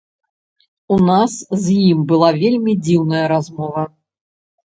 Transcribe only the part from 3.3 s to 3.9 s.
размова.